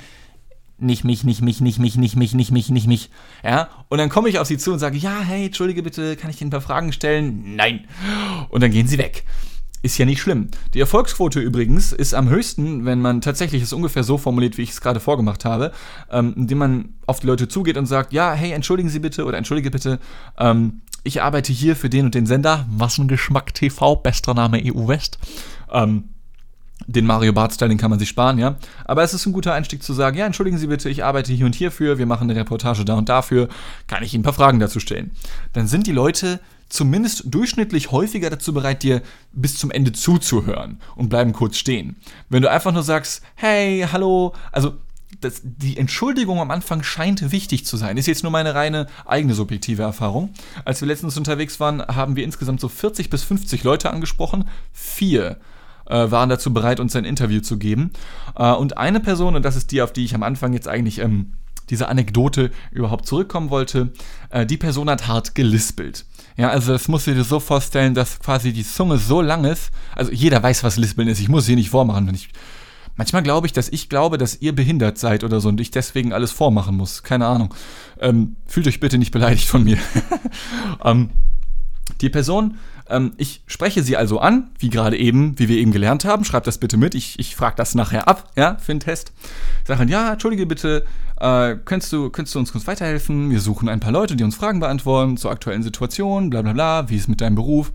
[0.80, 3.10] nicht mich, nicht mich, nicht mich, nicht mich, nicht mich, nicht mich.
[3.44, 6.30] Ja, und dann komme ich auf sie zu und sage, ja, hey, entschuldige bitte, kann
[6.30, 7.56] ich Ihnen ein paar Fragen stellen?
[7.56, 7.86] Nein.
[8.48, 9.24] Und dann gehen sie weg.
[9.82, 10.48] Ist ja nicht schlimm.
[10.74, 14.70] Die Erfolgsquote übrigens ist am höchsten, wenn man tatsächlich es ungefähr so formuliert, wie ich
[14.70, 15.72] es gerade vorgemacht habe,
[16.10, 19.38] ähm, indem man auf die Leute zugeht und sagt, ja, hey, entschuldigen Sie bitte oder
[19.38, 19.98] entschuldige bitte,
[20.38, 25.18] ähm, ich arbeite hier für den und den Sender, Massengeschmack TV, bester Name EU West.
[25.72, 26.10] Ähm,
[26.92, 28.57] den Mario Bart-Style, den kann man sich sparen, ja.
[28.85, 31.46] Aber es ist ein guter Einstieg zu sagen, ja, entschuldigen Sie bitte, ich arbeite hier
[31.46, 33.48] und hier für, wir machen eine Reportage da und dafür,
[33.87, 35.12] kann ich Ihnen ein paar Fragen dazu stellen.
[35.53, 41.09] Dann sind die Leute zumindest durchschnittlich häufiger dazu bereit, dir bis zum Ende zuzuhören und
[41.09, 41.96] bleiben kurz stehen.
[42.29, 44.74] Wenn du einfach nur sagst, hey, hallo, also
[45.20, 47.96] das, die Entschuldigung am Anfang scheint wichtig zu sein.
[47.96, 50.33] Ist jetzt nur meine reine eigene subjektive Erfahrung.
[50.64, 54.44] Als wir letztens unterwegs waren, haben wir insgesamt so 40 bis 50 Leute angesprochen.
[54.72, 55.38] Vier
[55.90, 57.90] äh, waren dazu bereit, uns ein Interview zu geben.
[58.37, 60.98] Äh, und eine Person, und das ist die, auf die ich am Anfang jetzt eigentlich
[60.98, 61.35] ähm,
[61.68, 63.92] dieser Anekdote überhaupt zurückkommen wollte.
[64.31, 66.05] Äh, die Person hat hart gelispelt.
[66.37, 69.70] Ja, also das musst du dir so vorstellen, dass quasi die Zunge so lang ist.
[69.94, 71.20] Also jeder weiß, was Lispeln ist.
[71.20, 72.07] Ich muss es hier nicht vormachen.
[72.07, 72.31] Wenn ich,
[72.96, 76.12] manchmal glaube ich, dass ich glaube, dass ihr behindert seid oder so und ich deswegen
[76.12, 77.03] alles vormachen muss.
[77.03, 77.55] Keine Ahnung.
[78.00, 79.79] Ähm, fühlt euch bitte nicht beleidigt von mir.
[80.85, 81.11] ähm,
[82.00, 82.57] die Person,
[82.90, 86.24] ähm, ich spreche sie also an, wie gerade eben, wie wir eben gelernt haben.
[86.24, 86.94] Schreibt das bitte mit.
[86.94, 89.12] Ich, ich frage das nachher ab, ja, für den Test.
[89.64, 90.85] Sagen, ja, entschuldige bitte,
[91.20, 93.31] äh, könntest, du, könntest du uns kurz weiterhelfen?
[93.31, 96.90] Wir suchen ein paar Leute, die uns Fragen beantworten zur aktuellen Situation, bla bla bla,
[96.90, 97.72] wie ist mit deinem Beruf?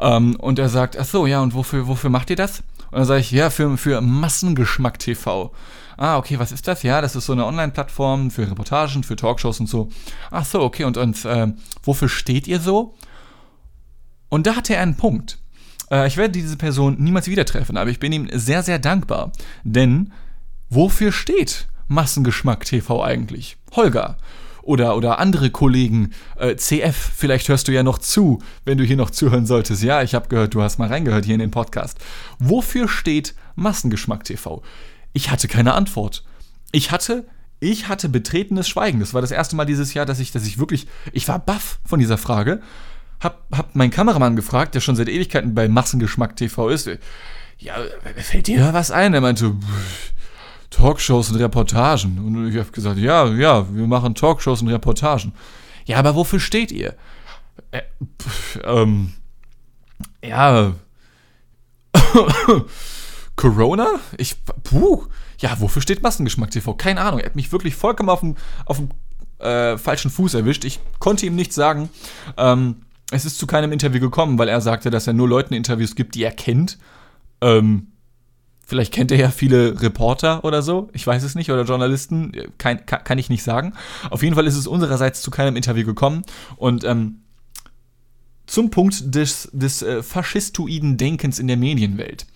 [0.00, 2.60] Ähm, und er sagt, ach so, ja, und wofür, wofür macht ihr das?
[2.90, 5.52] Und dann sage ich, ja, für, für Massengeschmack TV.
[5.96, 6.82] Ah, okay, was ist das?
[6.82, 9.88] Ja, das ist so eine Online-Plattform für Reportagen, für Talkshows und so.
[10.30, 11.48] Ach so, okay, und, und äh,
[11.82, 12.94] wofür steht ihr so?
[14.36, 15.38] Und da hatte er einen Punkt.
[15.90, 19.32] Äh, ich werde diese Person niemals wieder treffen, aber ich bin ihm sehr, sehr dankbar.
[19.64, 20.12] Denn
[20.68, 23.56] wofür steht Massengeschmack TV eigentlich?
[23.74, 24.18] Holger.
[24.60, 28.98] Oder, oder andere Kollegen, äh, CF, vielleicht hörst du ja noch zu, wenn du hier
[28.98, 29.82] noch zuhören solltest.
[29.82, 31.96] Ja, ich habe gehört, du hast mal reingehört hier in den Podcast.
[32.38, 34.62] Wofür steht Massengeschmack TV?
[35.14, 36.24] Ich hatte keine Antwort.
[36.72, 37.24] Ich hatte
[37.58, 39.00] ich hatte betretenes Schweigen.
[39.00, 41.78] Das war das erste Mal dieses Jahr, dass ich, dass ich wirklich, ich war baff
[41.86, 42.60] von dieser Frage
[43.20, 46.90] hab, hab meinen Kameramann gefragt, der schon seit Ewigkeiten bei Massengeschmack TV ist.
[47.58, 47.74] Ja,
[48.16, 49.14] fällt dir da was ein?
[49.14, 49.54] Er meinte,
[50.70, 52.18] Talkshows und Reportagen.
[52.18, 55.32] Und ich habe gesagt, ja, ja, wir machen Talkshows und Reportagen.
[55.86, 56.94] Ja, aber wofür steht ihr?
[57.70, 57.82] Äh,
[58.20, 59.12] pff, ähm,
[60.22, 60.74] ja.
[63.36, 63.88] Corona?
[64.18, 65.06] Ich, puh.
[65.38, 66.74] Ja, wofür steht Massengeschmack TV?
[66.74, 67.20] Keine Ahnung.
[67.20, 68.88] Er hat mich wirklich vollkommen auf dem, auf dem
[69.38, 70.64] äh, falschen Fuß erwischt.
[70.64, 71.90] Ich konnte ihm nichts sagen.
[72.36, 75.94] Ähm, es ist zu keinem Interview gekommen, weil er sagte, dass er nur Leuten Interviews
[75.94, 76.78] gibt, die er kennt.
[77.40, 77.88] Ähm,
[78.66, 82.84] vielleicht kennt er ja viele Reporter oder so, ich weiß es nicht, oder Journalisten, kann,
[82.84, 83.74] kann, ich nicht sagen.
[84.10, 86.22] Auf jeden Fall ist es unsererseits zu keinem Interview gekommen
[86.56, 87.20] und ähm,
[88.46, 92.26] zum Punkt des, des äh, faschistoiden Denkens in der Medienwelt.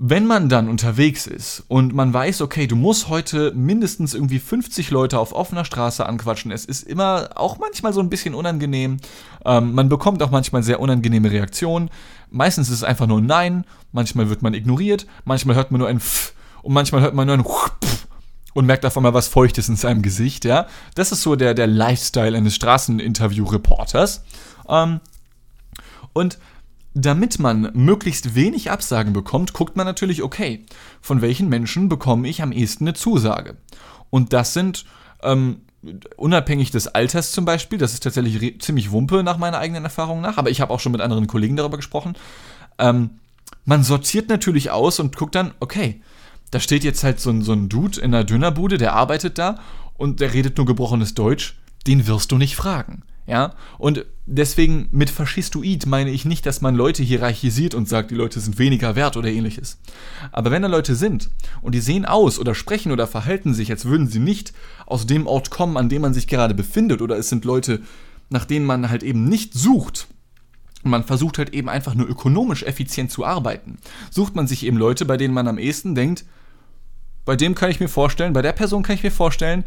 [0.00, 4.90] Wenn man dann unterwegs ist und man weiß, okay, du musst heute mindestens irgendwie 50
[4.90, 8.98] Leute auf offener Straße anquatschen, es ist immer auch manchmal so ein bisschen unangenehm.
[9.44, 11.90] Ähm, man bekommt auch manchmal sehr unangenehme Reaktionen.
[12.30, 15.88] Meistens ist es einfach nur ein Nein, manchmal wird man ignoriert, manchmal hört man nur
[15.88, 16.32] ein Pff
[16.62, 18.06] und manchmal hört man nur ein Pff
[18.54, 20.68] und merkt auf einmal was Feuchtes in seinem Gesicht, ja.
[20.94, 24.22] Das ist so der, der Lifestyle eines Straßeninterview-Reporters.
[24.68, 25.00] Ähm,
[26.12, 26.38] und
[27.00, 30.64] damit man möglichst wenig Absagen bekommt, guckt man natürlich, okay,
[31.00, 33.56] von welchen Menschen bekomme ich am ehesten eine Zusage?
[34.10, 34.84] Und das sind,
[35.22, 35.62] ähm,
[36.16, 40.38] unabhängig des Alters zum Beispiel, das ist tatsächlich ziemlich Wumpe nach meiner eigenen Erfahrung nach,
[40.38, 42.14] aber ich habe auch schon mit anderen Kollegen darüber gesprochen.
[42.78, 43.10] Ähm,
[43.64, 46.02] man sortiert natürlich aus und guckt dann, okay,
[46.50, 49.60] da steht jetzt halt so ein, so ein Dude in einer Dönerbude, der arbeitet da
[49.96, 51.56] und der redet nur gebrochenes Deutsch,
[51.86, 53.02] den wirst du nicht fragen.
[53.28, 58.14] Ja, und deswegen mit Faschistoid meine ich nicht, dass man Leute hierarchisiert und sagt, die
[58.14, 59.78] Leute sind weniger wert oder ähnliches.
[60.32, 61.28] Aber wenn da Leute sind
[61.60, 64.54] und die sehen aus oder sprechen oder verhalten sich, als würden sie nicht
[64.86, 67.82] aus dem Ort kommen, an dem man sich gerade befindet, oder es sind Leute,
[68.30, 70.08] nach denen man halt eben nicht sucht,
[70.82, 73.76] und man versucht halt eben einfach nur ökonomisch effizient zu arbeiten,
[74.10, 76.24] sucht man sich eben Leute, bei denen man am ehesten denkt,
[77.26, 79.64] bei dem kann ich mir vorstellen, bei der Person kann ich mir vorstellen,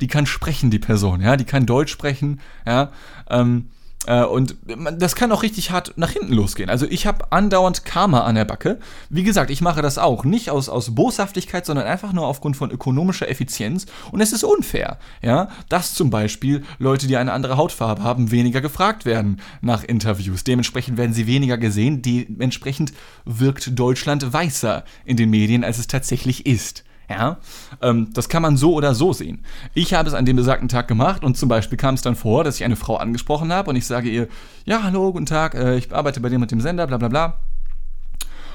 [0.00, 2.90] die kann sprechen, die Person, ja, die kann Deutsch sprechen, ja,
[3.28, 3.66] ähm,
[4.06, 4.56] äh, und
[4.98, 6.70] das kann auch richtig hart nach hinten losgehen.
[6.70, 8.78] Also ich habe andauernd Karma an der Backe.
[9.10, 10.24] Wie gesagt, ich mache das auch.
[10.24, 13.86] Nicht aus, aus Boshaftigkeit, sondern einfach nur aufgrund von ökonomischer Effizienz.
[14.10, 18.60] Und es ist unfair, ja, dass zum Beispiel Leute, die eine andere Hautfarbe haben, weniger
[18.60, 20.44] gefragt werden nach Interviews.
[20.44, 22.02] Dementsprechend werden sie weniger gesehen.
[22.02, 22.92] Dementsprechend
[23.24, 26.84] wirkt Deutschland weißer in den Medien, als es tatsächlich ist.
[27.10, 27.38] Ja,
[27.82, 29.44] ähm, das kann man so oder so sehen.
[29.74, 32.44] Ich habe es an dem besagten Tag gemacht und zum Beispiel kam es dann vor,
[32.44, 34.28] dass ich eine Frau angesprochen habe und ich sage ihr,
[34.64, 37.40] ja, hallo, guten Tag, äh, ich arbeite bei dem und dem Sender, bla bla bla.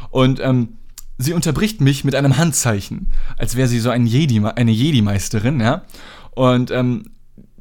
[0.10, 0.78] Und ähm,
[1.18, 5.82] sie unterbricht mich mit einem Handzeichen, als wäre sie so ein Jedi, eine Jedi-Meisterin, ja.
[6.32, 7.12] Und ähm,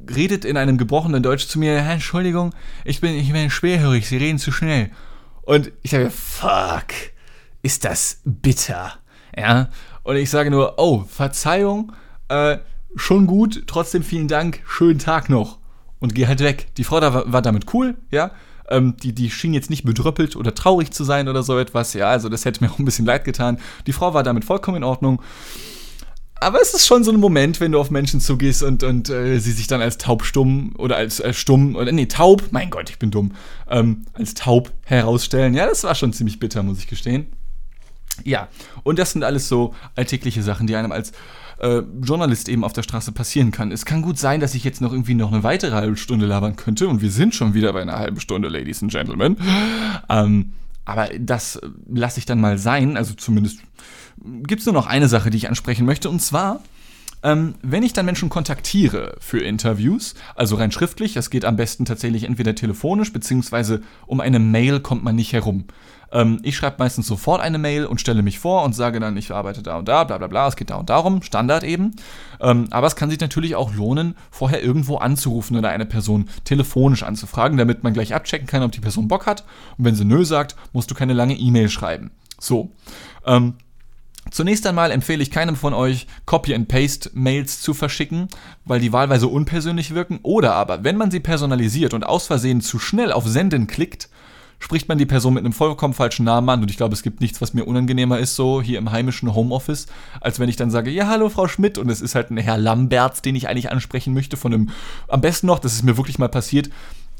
[0.09, 2.53] redet in einem gebrochenen Deutsch zu mir, Entschuldigung,
[2.85, 4.91] ich bin, ich bin schwerhörig, Sie reden zu schnell.
[5.41, 6.87] Und ich sage, fuck,
[7.63, 8.93] ist das bitter,
[9.35, 9.67] ja.
[10.05, 11.91] Und ich sage nur, oh, Verzeihung,
[12.29, 12.59] äh,
[12.95, 15.57] schon gut, trotzdem vielen Dank, schönen Tag noch.
[15.99, 16.67] Und gehe halt weg.
[16.77, 18.31] Die Frau da war, war damit cool, ja.
[18.69, 21.93] Ähm, die, die schien jetzt nicht bedröppelt oder traurig zu sein oder so etwas.
[21.93, 23.57] Ja, also das hätte mir auch ein bisschen leid getan.
[23.87, 25.23] Die Frau war damit vollkommen in Ordnung.
[26.35, 29.39] Aber es ist schon so ein Moment, wenn du auf Menschen zugehst und, und äh,
[29.39, 32.99] sie sich dann als taubstumm oder als äh, stumm oder nee, taub, mein Gott, ich
[32.99, 33.31] bin dumm,
[33.67, 35.55] ähm, als taub herausstellen.
[35.55, 37.25] Ja, das war schon ziemlich bitter, muss ich gestehen.
[38.23, 38.47] Ja,
[38.83, 41.11] und das sind alles so alltägliche Sachen, die einem als
[41.59, 43.71] äh, Journalist eben auf der Straße passieren kann.
[43.71, 46.55] Es kann gut sein, dass ich jetzt noch irgendwie noch eine weitere halbe Stunde labern
[46.55, 49.37] könnte und wir sind schon wieder bei einer halben Stunde, Ladies and Gentlemen.
[50.09, 50.53] Ähm,
[50.85, 52.95] aber das lasse ich dann mal sein.
[52.95, 53.59] Also zumindest
[54.43, 56.09] gibt es nur noch eine Sache, die ich ansprechen möchte.
[56.09, 56.61] Und zwar,
[57.25, 61.83] ähm, wenn ich dann Menschen kontaktiere für Interviews, also rein schriftlich, das geht am besten
[61.83, 65.65] tatsächlich entweder telefonisch, beziehungsweise um eine Mail kommt man nicht herum.
[66.11, 69.31] Ähm, ich schreibe meistens sofort eine Mail und stelle mich vor und sage dann, ich
[69.31, 71.95] arbeite da und da, bla bla bla, es geht da und darum, Standard eben.
[72.39, 77.01] Ähm, aber es kann sich natürlich auch lohnen, vorher irgendwo anzurufen oder eine Person telefonisch
[77.01, 79.45] anzufragen, damit man gleich abchecken kann, ob die Person Bock hat.
[79.79, 82.11] Und wenn sie nö sagt, musst du keine lange E-Mail schreiben.
[82.39, 82.69] So.
[83.25, 83.55] Ähm,
[84.31, 88.27] Zunächst einmal empfehle ich keinem von euch, Copy-and-Paste-Mails zu verschicken,
[88.65, 90.19] weil die wahlweise unpersönlich wirken.
[90.23, 94.09] Oder aber, wenn man sie personalisiert und aus Versehen zu schnell auf Senden klickt,
[94.59, 96.61] spricht man die Person mit einem vollkommen falschen Namen an.
[96.61, 99.87] Und ich glaube, es gibt nichts, was mir unangenehmer ist, so hier im heimischen Homeoffice,
[100.21, 101.77] als wenn ich dann sage, ja, hallo Frau Schmidt.
[101.77, 104.69] Und es ist halt ein Herr Lamberts, den ich eigentlich ansprechen möchte, von einem,
[105.07, 106.69] am besten noch, das ist mir wirklich mal passiert,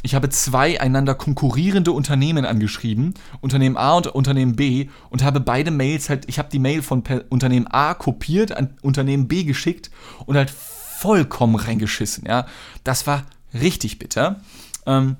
[0.05, 5.71] ich habe zwei einander konkurrierende Unternehmen angeschrieben, Unternehmen A und Unternehmen B, und habe beide
[5.71, 9.89] Mails halt, ich habe die Mail von Unternehmen A kopiert, an Unternehmen B geschickt
[10.27, 12.45] und halt vollkommen reingeschissen, ja.
[12.83, 13.23] Das war
[13.55, 14.41] richtig bitter.
[14.85, 15.17] Ähm,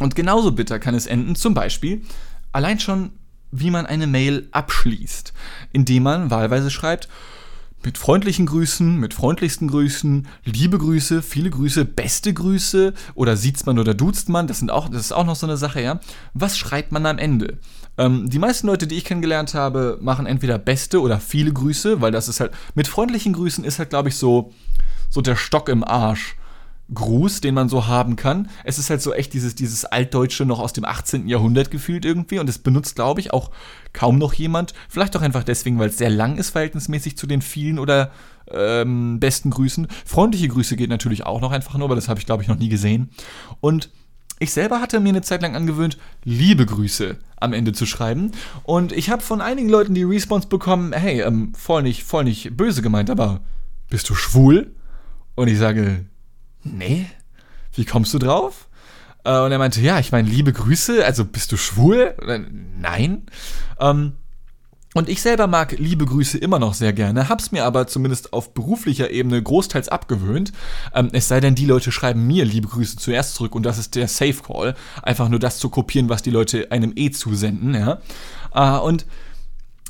[0.00, 2.00] und genauso bitter kann es enden, zum Beispiel,
[2.50, 3.10] allein schon,
[3.50, 5.34] wie man eine Mail abschließt,
[5.72, 7.10] indem man wahlweise schreibt,
[7.84, 13.78] mit freundlichen Grüßen, mit freundlichsten Grüßen, liebe Grüße, viele Grüße, beste Grüße oder sieht's man
[13.78, 16.00] oder duzt man, das, sind auch, das ist auch noch so eine Sache, ja.
[16.34, 17.58] Was schreibt man am Ende?
[17.96, 22.12] Ähm, die meisten Leute, die ich kennengelernt habe, machen entweder beste oder viele Grüße, weil
[22.12, 24.52] das ist halt, mit freundlichen Grüßen ist halt, glaube ich, so,
[25.08, 26.36] so der Stock im Arsch.
[26.92, 28.48] Gruß, den man so haben kann.
[28.64, 31.28] Es ist halt so echt dieses, dieses Altdeutsche noch aus dem 18.
[31.28, 33.50] Jahrhundert gefühlt irgendwie und es benutzt, glaube ich, auch
[33.92, 34.72] kaum noch jemand.
[34.88, 38.10] Vielleicht auch einfach deswegen, weil es sehr lang ist, verhältnismäßig zu den vielen oder
[38.50, 39.86] ähm, besten Grüßen.
[40.06, 42.58] Freundliche Grüße geht natürlich auch noch einfach nur, aber das habe ich, glaube ich, noch
[42.58, 43.10] nie gesehen.
[43.60, 43.90] Und
[44.40, 48.32] ich selber hatte mir eine Zeit lang angewöhnt, liebe Grüße am Ende zu schreiben.
[48.62, 52.56] Und ich habe von einigen Leuten die Response bekommen, hey, ähm, voll nicht, voll nicht
[52.56, 53.40] böse gemeint, aber
[53.90, 54.74] bist du schwul?
[55.34, 56.06] Und ich sage,
[56.62, 57.06] nee,
[57.74, 58.68] wie kommst du drauf?
[59.24, 62.14] Äh, und er meinte, ja, ich meine, liebe Grüße, also bist du schwul?
[62.78, 63.26] Nein.
[63.78, 64.14] Ähm,
[64.94, 68.54] und ich selber mag liebe Grüße immer noch sehr gerne, hab's mir aber zumindest auf
[68.54, 70.52] beruflicher Ebene großteils abgewöhnt.
[70.94, 73.94] Ähm, es sei denn, die Leute schreiben mir liebe Grüße zuerst zurück und das ist
[73.94, 74.74] der Safe Call.
[75.02, 78.00] Einfach nur das zu kopieren, was die Leute einem eh zusenden, ja.
[78.54, 79.04] Äh, und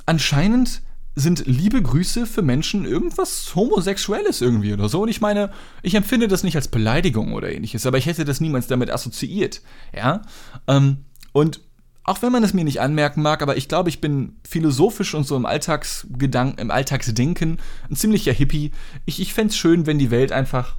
[0.04, 0.83] anscheinend
[1.18, 5.02] sind liebe Grüße für Menschen irgendwas Homosexuelles irgendwie oder so.
[5.02, 5.50] Und ich meine,
[5.83, 9.62] ich empfinde das nicht als Beleidigung oder ähnliches, aber ich hätte das niemals damit assoziiert.
[9.94, 10.22] Ja.
[10.66, 10.98] Ähm,
[11.33, 11.61] und
[12.04, 15.26] auch wenn man es mir nicht anmerken mag, aber ich glaube, ich bin philosophisch und
[15.26, 17.59] so im Alltagsgedanken, im Alltagsdenken
[17.90, 18.70] ein ziemlicher Hippie.
[19.04, 20.76] Ich, ich fände es schön, wenn die Welt einfach.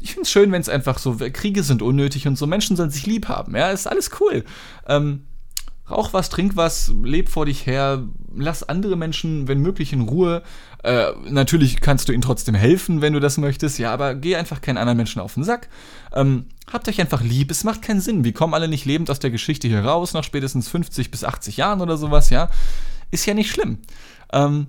[0.00, 2.90] Ich finde es schön, wenn es einfach so, Kriege sind unnötig und so, Menschen sollen
[2.90, 4.44] sich lieb haben, ja, ist alles cool.
[4.88, 5.26] Ähm,
[5.90, 10.42] Rauch was, trink was, leb vor dich her, lass andere Menschen, wenn möglich, in Ruhe.
[10.84, 14.60] Äh, natürlich kannst du ihnen trotzdem helfen, wenn du das möchtest, ja, aber geh einfach
[14.60, 15.68] keinen anderen Menschen auf den Sack.
[16.14, 18.24] Ähm, habt euch einfach lieb, es macht keinen Sinn.
[18.24, 21.56] Wir kommen alle nicht lebend aus der Geschichte hier raus, nach spätestens 50 bis 80
[21.56, 22.48] Jahren oder sowas, ja.
[23.10, 23.78] Ist ja nicht schlimm.
[24.32, 24.68] Ähm,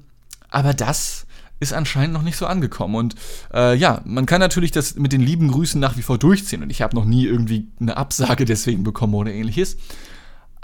[0.49, 1.26] aber das
[1.60, 2.95] ist anscheinend noch nicht so angekommen.
[2.95, 3.15] Und
[3.54, 6.62] äh, ja, man kann natürlich das mit den lieben Grüßen nach wie vor durchziehen.
[6.62, 9.78] Und ich habe noch nie irgendwie eine Absage deswegen bekommen oder ähnliches.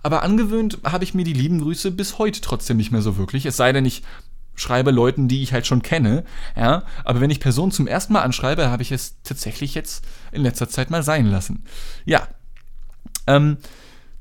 [0.04, 3.46] Aber angewöhnt habe ich mir die lieben Grüße bis heute trotzdem nicht mehr so wirklich.
[3.46, 4.04] Es sei denn, ich
[4.56, 6.24] schreibe Leuten, die ich halt schon kenne.
[6.56, 10.42] Ja, aber wenn ich Personen zum ersten Mal anschreibe, habe ich es tatsächlich jetzt in
[10.42, 11.64] letzter Zeit mal sein lassen.
[12.06, 12.28] Ja.
[13.28, 13.58] Ähm,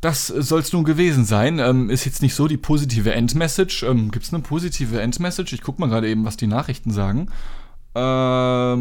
[0.01, 1.59] das soll es nun gewesen sein.
[1.59, 3.83] Ähm, ist jetzt nicht so die positive Endmessage.
[3.83, 5.53] Ähm, Gibt es eine positive Endmessage?
[5.55, 7.31] Ich gucke mal gerade eben, was die Nachrichten sagen.
[7.97, 8.79] Ähm,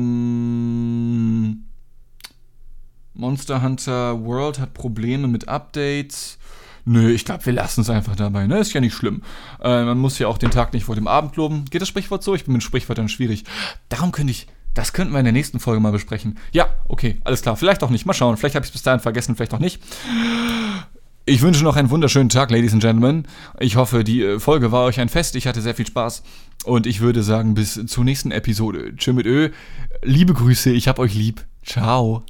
[3.16, 6.38] Monster Hunter World hat Probleme mit Updates.
[6.90, 8.48] Nö, ich glaube, wir lassen es einfach dabei.
[8.48, 8.60] Ne?
[8.60, 9.22] Ist ja nicht schlimm.
[9.62, 11.66] Äh, man muss ja auch den Tag nicht vor dem Abend loben.
[11.70, 12.34] Geht das Sprichwort so?
[12.34, 13.44] Ich bin mit Sprichwörtern schwierig.
[13.90, 14.48] Darum könnte ich.
[14.74, 16.38] Das könnten wir in der nächsten Folge mal besprechen.
[16.54, 17.58] Ja, okay, alles klar.
[17.58, 18.06] Vielleicht auch nicht.
[18.06, 18.38] Mal schauen.
[18.38, 19.82] Vielleicht habe ich es bis dahin vergessen, vielleicht auch nicht.
[21.26, 23.28] Ich wünsche noch einen wunderschönen Tag, Ladies and Gentlemen.
[23.60, 25.36] Ich hoffe, die äh, Folge war euch ein Fest.
[25.36, 26.24] Ich hatte sehr viel Spaß.
[26.64, 28.96] Und ich würde sagen, bis zur nächsten Episode.
[28.96, 29.50] Tschö mit Ö.
[30.04, 31.44] Liebe Grüße, ich hab euch lieb.
[31.66, 32.24] Ciao.